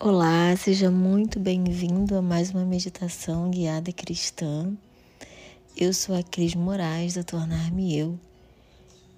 Olá, 0.00 0.54
seja 0.56 0.92
muito 0.92 1.40
bem-vindo 1.40 2.16
a 2.16 2.22
mais 2.22 2.52
uma 2.52 2.64
meditação 2.64 3.50
guiada 3.50 3.90
cristã. 3.90 4.72
Eu 5.76 5.92
sou 5.92 6.14
a 6.14 6.22
Cris 6.22 6.54
Moraes 6.54 7.14
da 7.14 7.24
Tornar-me 7.24 7.98
Eu 7.98 8.16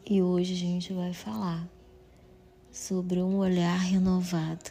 e 0.08 0.22
hoje 0.22 0.54
a 0.54 0.56
gente 0.56 0.94
vai 0.94 1.12
falar 1.12 1.68
sobre 2.72 3.20
um 3.20 3.36
olhar 3.36 3.78
renovado. 3.78 4.70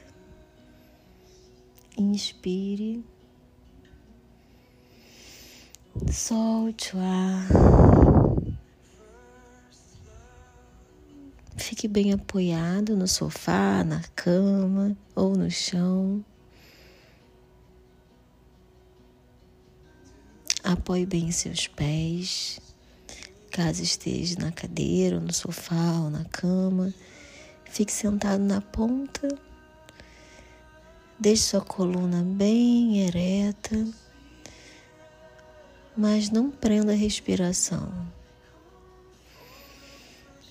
Inspire, 1.95 3.05
solte 6.11 6.97
o 6.97 6.99
ar. 6.99 7.88
Fique 11.69 11.87
bem 11.87 12.11
apoiado 12.11 12.97
no 12.97 13.07
sofá, 13.07 13.83
na 13.83 14.01
cama 14.15 14.97
ou 15.15 15.35
no 15.35 15.51
chão. 15.51 16.25
Apoie 20.63 21.05
bem 21.05 21.31
seus 21.31 21.67
pés, 21.67 22.59
caso 23.51 23.83
esteja 23.83 24.35
na 24.39 24.51
cadeira, 24.51 25.17
ou 25.17 25.21
no 25.21 25.31
sofá 25.31 25.99
ou 26.01 26.09
na 26.09 26.25
cama. 26.25 26.91
Fique 27.65 27.91
sentado 27.91 28.41
na 28.41 28.61
ponta. 28.61 29.27
Deixe 31.19 31.43
sua 31.43 31.61
coluna 31.61 32.23
bem 32.23 33.01
ereta, 33.01 33.87
mas 35.95 36.31
não 36.31 36.49
prenda 36.49 36.93
a 36.93 36.95
respiração. 36.95 38.08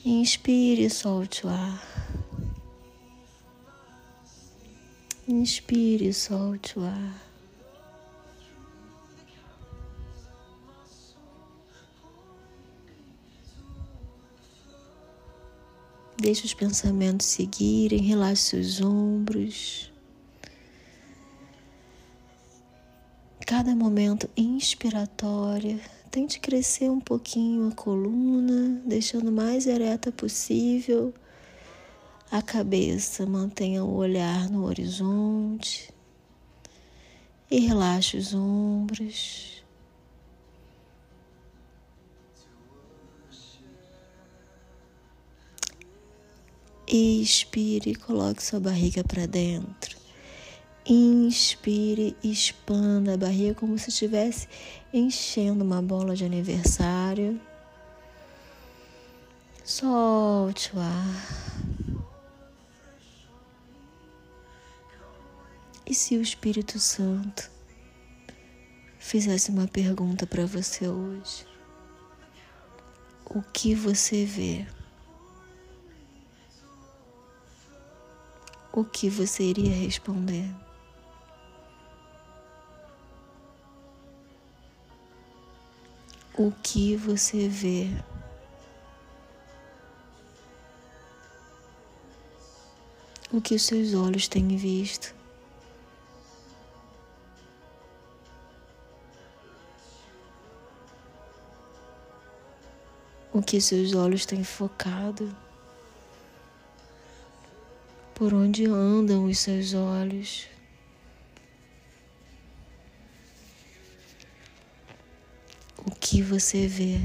Inspire 0.05 0.85
e 0.85 0.91
solte 0.91 1.45
o 1.45 1.51
ar. 1.51 1.83
Inspire 5.27 6.07
e 6.07 6.15
solte 6.15 6.79
o 6.79 6.85
ar. 6.85 7.29
Deixe 16.17 16.47
os 16.47 16.55
pensamentos 16.55 17.27
seguirem, 17.27 18.01
relaxe 18.01 18.43
seus 18.51 18.81
ombros. 18.81 19.93
Cada 23.47 23.75
momento 23.75 24.31
inspiratório 24.37 25.81
Tente 26.19 26.41
crescer 26.41 26.91
um 26.91 26.99
pouquinho 26.99 27.69
a 27.69 27.73
coluna, 27.73 28.83
deixando 28.85 29.31
mais 29.31 29.69
ereta 29.69 30.11
possível. 30.11 31.15
A 32.29 32.43
cabeça 32.43 33.25
mantenha 33.25 33.85
o 33.85 33.95
olhar 33.95 34.51
no 34.51 34.65
horizonte 34.65 35.95
e 37.49 37.61
relaxe 37.61 38.17
os 38.17 38.35
ombros. 38.35 39.63
Expire 46.89 47.93
e 47.93 47.95
coloque 47.95 48.43
sua 48.43 48.59
barriga 48.59 49.05
para 49.05 49.25
dentro. 49.25 49.88
Inspire, 50.91 52.17
expanda 52.25 53.13
a 53.13 53.17
barriga 53.19 53.55
como 53.55 53.79
se 53.79 53.91
estivesse 53.91 54.49
enchendo 54.91 55.63
uma 55.63 55.83
bola 55.83 56.17
de 56.17 56.25
aniversário. 56.25 57.39
Solte 59.63 60.75
o 60.75 60.81
ar. 60.81 62.09
E 65.85 65.93
se 65.93 66.17
o 66.17 66.23
Espírito 66.23 66.79
Santo 66.79 67.51
fizesse 68.99 69.51
uma 69.51 69.69
pergunta 69.69 70.27
para 70.27 70.47
você 70.47 70.89
hoje? 70.89 71.47
O 73.27 73.43
que 73.43 73.75
você 73.75 74.25
vê? 74.25 74.67
O 78.73 78.85
que 78.85 79.11
você 79.11 79.43
iria 79.43 79.75
responder? 79.75 80.49
O 86.49 86.53
que 86.63 86.97
você 86.97 87.47
vê. 87.47 87.89
O 93.31 93.39
que 93.39 93.55
os 93.55 93.63
seus 93.63 93.93
olhos 93.93 94.27
têm 94.29 94.57
visto. 94.57 95.15
O 103.31 103.43
que 103.43 103.61
seus 103.61 103.93
olhos 103.95 104.25
têm 104.25 104.43
focado. 104.43 105.37
Por 108.15 108.33
onde 108.33 108.65
andam 108.65 109.27
os 109.27 109.39
seus 109.39 109.75
olhos. 109.75 110.49
Que 116.11 116.23
você 116.23 116.67
vê. 116.67 116.99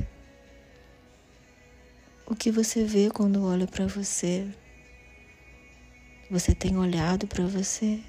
O 2.26 2.34
que 2.34 2.50
você 2.50 2.86
vê 2.86 3.10
quando 3.10 3.44
olha 3.44 3.68
para 3.68 3.86
você? 3.86 4.48
Você 6.32 6.56
tem 6.56 6.78
olhado 6.78 7.28
para 7.28 7.46
você? 7.46 8.02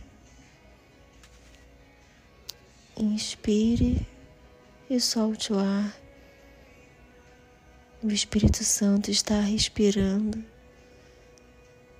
Inspire 2.96 4.06
e 4.88 5.00
solte 5.00 5.52
o 5.52 5.58
ar. 5.58 5.92
O 8.00 8.08
Espírito 8.12 8.62
Santo 8.62 9.10
está 9.10 9.40
respirando, 9.40 10.44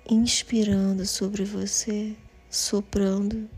inspirando 0.09 1.05
sobre 1.05 1.43
você, 1.43 2.15
soprando 2.49 3.49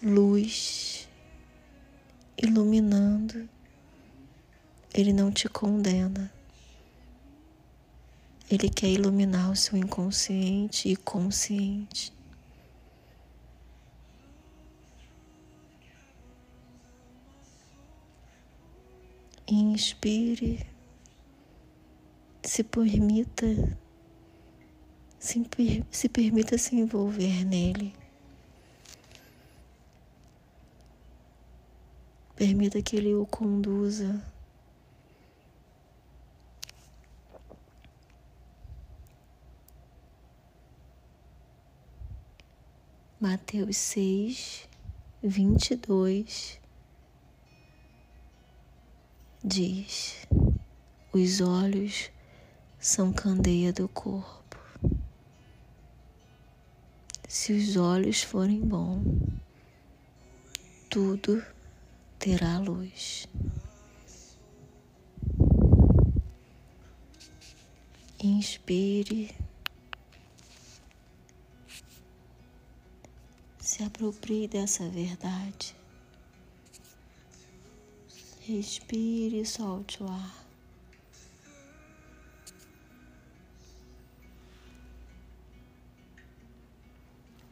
luz 0.00 1.08
iluminando, 2.36 3.48
Ele 4.94 5.12
não 5.12 5.32
te 5.32 5.48
condena. 5.48 6.32
Ele 8.48 8.68
quer 8.70 8.86
iluminar 8.86 9.50
o 9.50 9.56
seu 9.56 9.76
inconsciente 9.76 10.88
e 10.88 10.94
consciente. 10.94 12.12
Inspire, 19.48 20.64
se 22.40 22.62
permita, 22.62 23.46
se, 25.18 25.44
se 25.90 26.08
permita 26.08 26.56
se 26.56 26.76
envolver 26.76 27.44
nele. 27.44 27.92
Permita 32.36 32.80
que 32.80 32.96
Ele 32.96 33.12
o 33.14 33.26
conduza. 33.26 34.33
Mateus 43.24 43.78
seis, 43.78 44.68
vinte 45.22 45.70
e 45.70 45.76
dois 45.76 46.60
diz: 49.42 50.26
Os 51.10 51.40
olhos 51.40 52.10
são 52.78 53.14
candeia 53.14 53.72
do 53.72 53.88
corpo. 53.88 54.58
Se 57.26 57.54
os 57.54 57.78
olhos 57.78 58.22
forem 58.22 58.60
bons, 58.60 59.06
tudo 60.90 61.42
terá 62.18 62.58
luz. 62.58 63.26
Inspire. 68.22 69.34
Se 73.64 73.82
aproprie 73.82 74.46
dessa 74.46 74.86
verdade. 74.90 75.74
Respire 78.42 79.40
e 79.40 79.46
solte 79.46 80.02
o 80.02 80.06
ar. 80.06 80.44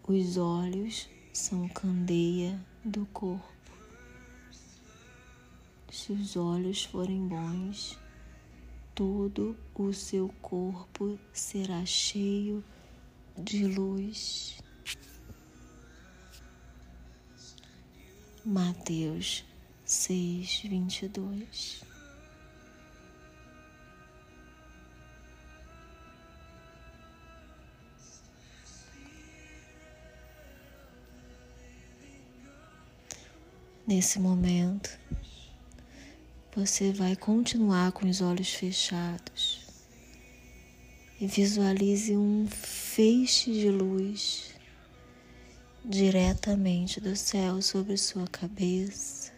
Os 0.07 0.37
olhos 0.37 1.09
são 1.33 1.67
candeia 1.71 2.63
do 2.85 3.07
corpo. 3.07 3.73
Se 5.91 6.13
os 6.13 6.37
olhos 6.37 6.85
forem 6.85 7.27
bons, 7.27 7.99
todo 8.95 9.57
o 9.75 9.95
seu 9.95 10.29
corpo 10.43 11.19
será 11.33 11.87
cheio 11.87 12.63
de 13.35 13.67
luz. 13.67 14.63
Mateus 18.45 19.45
seis, 19.85 20.63
vinte 20.65 21.03
e 21.03 21.09
dois. 21.09 21.83
Nesse 33.87 34.19
momento, 34.19 34.99
você 36.55 36.93
vai 36.93 37.15
continuar 37.15 37.93
com 37.93 38.09
os 38.09 38.21
olhos 38.21 38.53
fechados 38.53 39.61
e 41.21 41.27
visualize 41.27 42.17
um 42.17 42.49
feixe 42.49 43.53
de 43.53 43.69
luz 43.69 44.52
diretamente 45.85 47.01
do 47.01 47.17
céu 47.17 47.61
sobre 47.61 47.97
sua 47.97 48.27
cabeça, 48.29 49.33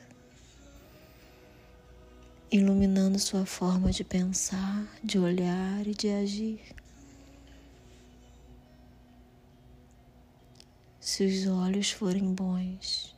iluminando 2.52 3.18
sua 3.18 3.46
forma 3.46 3.90
de 3.90 4.04
pensar, 4.04 4.86
de 5.02 5.18
olhar 5.18 5.86
e 5.86 5.94
de 5.94 6.08
agir. 6.10 6.60
Se 11.00 11.24
os 11.24 11.46
olhos 11.46 11.90
forem 11.90 12.34
bons, 12.34 13.14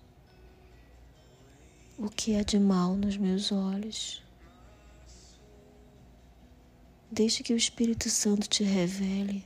o 1.99 2.09
que 2.09 2.37
há 2.37 2.43
de 2.43 2.61
mal 2.61 2.95
nos 2.95 3.17
meus 3.17 3.51
olhos. 3.51 4.23
Deixe 7.11 7.43
que 7.43 7.53
o 7.53 7.57
Espírito 7.57 8.09
Santo 8.09 8.49
te 8.49 8.63
revele. 8.63 9.45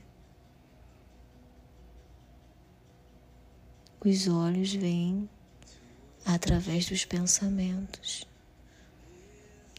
Os 4.03 4.27
olhos 4.27 4.73
vêm 4.73 5.29
através 6.25 6.87
dos 6.87 7.05
pensamentos. 7.05 8.25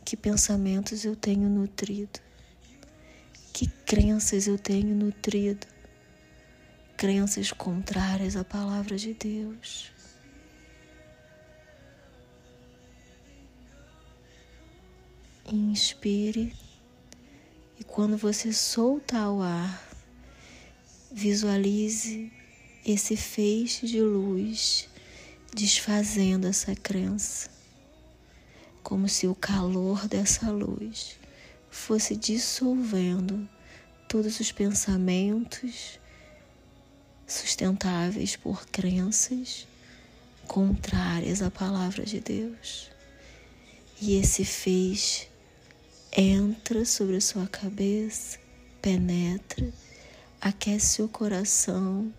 Que 0.04 0.16
pensamentos 0.16 1.04
eu 1.04 1.16
tenho 1.16 1.48
nutrido? 1.48 2.20
Que 3.52 3.66
crenças 3.66 4.46
eu 4.46 4.56
tenho 4.56 4.94
nutrido? 4.94 5.66
Crenças 6.96 7.50
contrárias 7.50 8.36
à 8.36 8.44
palavra 8.44 8.96
de 8.96 9.12
Deus. 9.12 9.90
Inspire 15.46 16.54
e 17.76 17.82
quando 17.82 18.16
você 18.16 18.52
soltar 18.52 19.32
o 19.32 19.42
ar, 19.42 19.84
visualize 21.10 22.32
esse 22.84 23.17
feixe 23.17 23.87
de 23.87 24.00
luz 24.00 24.88
desfazendo 25.55 26.46
essa 26.46 26.75
crença, 26.75 27.49
como 28.82 29.08
se 29.08 29.26
o 29.26 29.34
calor 29.34 30.08
dessa 30.08 30.50
luz 30.50 31.17
fosse 31.70 32.17
dissolvendo 32.17 33.49
todos 34.08 34.40
os 34.40 34.50
pensamentos 34.50 36.00
sustentáveis 37.26 38.37
por 38.37 38.67
crenças 38.67 39.67
contrárias 40.46 41.40
à 41.40 41.50
palavra 41.50 42.05
de 42.05 42.20
Deus. 42.20 42.90
E 44.00 44.17
esse 44.17 44.44
feixe 44.44 45.29
entra 46.14 46.84
sobre 46.84 47.17
a 47.17 47.20
sua 47.20 47.46
cabeça, 47.46 48.38
penetra, 48.82 49.73
aquece 50.40 50.96
seu 50.96 51.08
coração, 51.08 52.12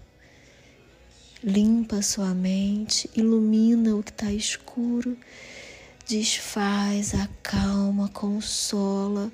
limpa 1.43 2.01
sua 2.01 2.33
mente, 2.33 3.09
ilumina 3.15 3.95
o 3.95 4.01
que 4.01 4.11
está 4.11 4.31
escuro, 4.31 5.17
desfaz, 6.07 7.13
acalma, 7.13 8.07
consola, 8.09 9.29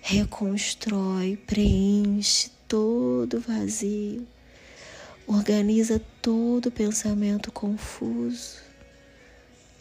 reconstrói, 0.00 1.36
preenche 1.36 2.50
todo 2.66 3.38
vazio, 3.40 4.26
organiza 5.26 6.00
todo 6.22 6.70
pensamento 6.70 7.52
confuso. 7.52 8.56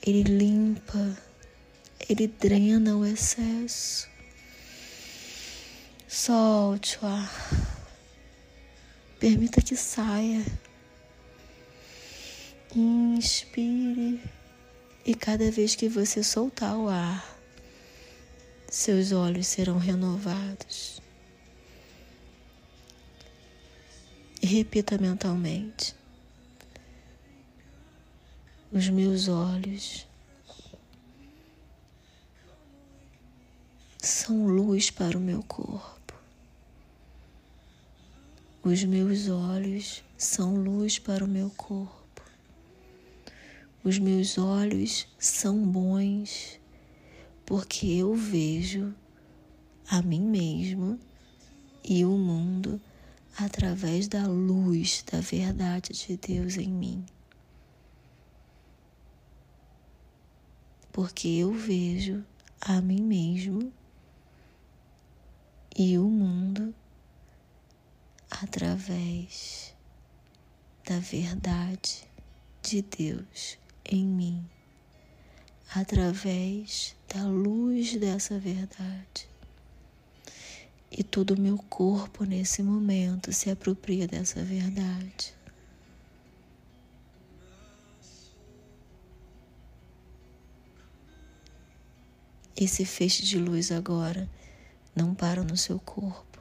Ele 0.05 0.23
limpa, 0.23 1.17
ele 2.09 2.27
drena 2.27 2.97
o 2.97 3.05
excesso. 3.05 4.09
Solte 6.07 6.99
o 7.01 7.07
ar. 7.07 7.31
Permita 9.19 9.61
que 9.61 9.77
saia. 9.77 10.43
Inspire. 12.75 14.21
E 15.05 15.13
cada 15.13 15.51
vez 15.51 15.75
que 15.75 15.89
você 15.89 16.23
soltar 16.23 16.77
o 16.77 16.87
ar, 16.87 17.37
seus 18.69 19.11
olhos 19.11 19.47
serão 19.47 19.77
renovados. 19.77 21.01
E 24.41 24.45
repita 24.45 24.97
mentalmente: 24.97 25.93
Os 28.71 28.87
meus 28.89 29.27
olhos 29.27 30.07
são 33.97 34.47
luz 34.47 34.89
para 34.89 35.17
o 35.17 35.21
meu 35.21 35.43
corpo. 35.43 36.13
Os 38.63 38.83
meus 38.85 39.27
olhos 39.27 40.03
são 40.17 40.55
luz 40.55 40.99
para 40.99 41.25
o 41.25 41.27
meu 41.27 41.49
corpo. 41.49 42.00
Os 43.83 43.97
meus 43.97 44.37
olhos 44.37 45.07
são 45.17 45.65
bons 45.65 46.59
porque 47.43 47.87
eu 47.87 48.13
vejo 48.13 48.93
a 49.89 50.03
mim 50.03 50.21
mesmo 50.21 50.99
e 51.83 52.05
o 52.05 52.11
mundo 52.11 52.79
através 53.35 54.07
da 54.07 54.27
luz 54.27 55.03
da 55.11 55.19
verdade 55.19 55.93
de 55.93 56.15
Deus 56.15 56.57
em 56.57 56.69
mim. 56.69 57.03
Porque 60.93 61.27
eu 61.27 61.51
vejo 61.51 62.23
a 62.61 62.79
mim 62.81 63.01
mesmo 63.01 63.73
e 65.75 65.97
o 65.97 66.07
mundo 66.07 66.71
através 68.29 69.73
da 70.87 70.99
verdade 70.99 72.07
de 72.61 72.83
Deus 72.83 73.59
em 73.91 74.05
mim, 74.05 74.43
através 75.75 76.95
da 77.13 77.23
luz 77.27 77.95
dessa 77.95 78.39
verdade. 78.39 79.29
E 80.89 81.03
todo 81.03 81.35
o 81.35 81.39
meu 81.39 81.57
corpo 81.69 82.23
nesse 82.23 82.63
momento 82.63 83.31
se 83.31 83.51
apropria 83.51 84.07
dessa 84.07 84.43
verdade. 84.43 85.33
Esse 92.55 92.85
feixe 92.85 93.23
de 93.23 93.37
luz 93.37 93.71
agora 93.71 94.27
não 94.95 95.13
para 95.13 95.43
no 95.43 95.55
seu 95.55 95.79
corpo 95.79 96.31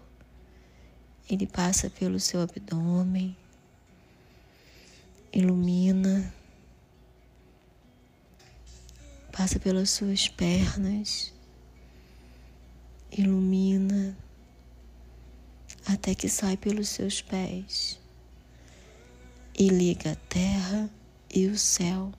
ele 1.33 1.47
passa 1.47 1.89
pelo 1.89 2.19
seu 2.19 2.41
abdômen, 2.41 3.37
ilumina, 5.33 6.00
passa 9.51 9.59
pelas 9.59 9.91
suas 9.91 10.29
pernas, 10.29 11.35
ilumina, 13.11 14.17
até 15.85 16.15
que 16.15 16.29
sai 16.29 16.57
pelos 16.57 16.89
seus 16.89 17.21
pés 17.21 17.99
e 19.59 19.69
liga 19.69 20.13
a 20.13 20.15
terra 20.15 20.89
e 21.35 21.49
o 21.49 21.59
céu. 21.59 22.13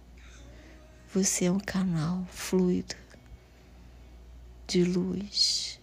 Você 1.13 1.45
é 1.45 1.51
um 1.51 1.59
canal 1.59 2.25
fluido 2.29 2.95
de 4.67 4.83
luz 4.83 5.79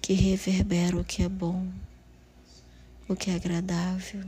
que 0.00 0.14
reverbera 0.14 0.96
o 0.96 1.04
que 1.04 1.22
é 1.22 1.28
bom, 1.28 1.70
o 3.06 3.14
que 3.14 3.30
é 3.30 3.34
agradável. 3.34 4.24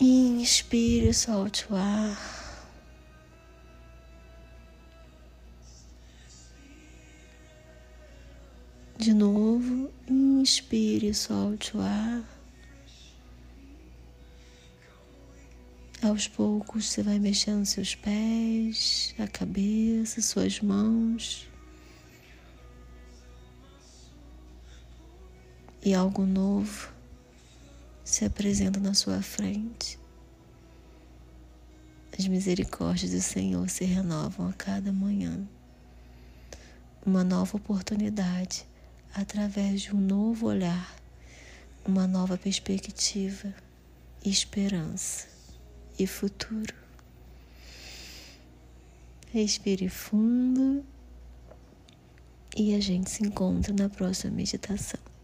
Inspire, 0.00 1.12
solte 1.12 1.66
o 1.70 1.76
ar. 1.76 2.18
De 8.96 9.12
novo, 9.14 9.90
inspire, 10.08 11.12
solte 11.14 11.76
o 11.76 11.80
ar. 11.80 12.24
Aos 16.02 16.28
poucos 16.28 16.86
você 16.86 17.02
vai 17.02 17.18
mexendo 17.18 17.66
seus 17.66 17.94
pés, 17.94 19.14
a 19.18 19.26
cabeça, 19.26 20.22
suas 20.22 20.60
mãos. 20.60 21.48
e 25.88 25.94
algo 25.94 26.26
novo 26.26 26.92
se 28.08 28.24
apresenta 28.24 28.80
na 28.80 28.94
sua 28.94 29.20
frente. 29.20 29.98
As 32.18 32.26
misericórdias 32.26 33.12
do 33.12 33.20
Senhor 33.20 33.68
se 33.68 33.84
renovam 33.84 34.48
a 34.48 34.52
cada 34.54 34.90
manhã. 34.90 35.46
Uma 37.04 37.22
nova 37.22 37.58
oportunidade 37.58 38.64
através 39.14 39.82
de 39.82 39.94
um 39.94 40.00
novo 40.00 40.46
olhar, 40.46 40.96
uma 41.84 42.06
nova 42.06 42.38
perspectiva, 42.38 43.52
esperança 44.24 45.28
e 45.98 46.06
futuro. 46.06 46.74
Respire 49.30 49.90
fundo 49.90 50.82
e 52.56 52.74
a 52.74 52.80
gente 52.80 53.10
se 53.10 53.22
encontra 53.22 53.74
na 53.74 53.90
próxima 53.90 54.32
meditação. 54.32 55.17